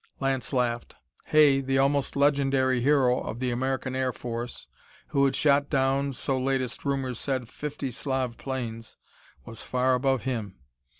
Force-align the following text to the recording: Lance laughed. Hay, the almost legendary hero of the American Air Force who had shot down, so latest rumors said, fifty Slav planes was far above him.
Lance 0.19 0.51
laughed. 0.51 0.95
Hay, 1.25 1.61
the 1.61 1.77
almost 1.77 2.15
legendary 2.15 2.81
hero 2.81 3.19
of 3.21 3.39
the 3.39 3.51
American 3.51 3.95
Air 3.95 4.11
Force 4.11 4.65
who 5.09 5.25
had 5.25 5.35
shot 5.35 5.69
down, 5.69 6.11
so 6.13 6.39
latest 6.39 6.83
rumors 6.83 7.19
said, 7.19 7.47
fifty 7.47 7.91
Slav 7.91 8.35
planes 8.35 8.97
was 9.45 9.61
far 9.61 9.93
above 9.93 10.23
him. 10.23 10.55